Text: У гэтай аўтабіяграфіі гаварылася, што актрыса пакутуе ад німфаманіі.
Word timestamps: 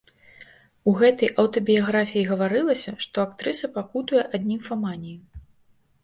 У 0.91 0.91
гэтай 0.99 1.29
аўтабіяграфіі 1.41 2.23
гаварылася, 2.31 2.93
што 3.05 3.17
актрыса 3.25 3.69
пакутуе 3.75 4.23
ад 4.39 4.47
німфаманіі. 4.49 5.15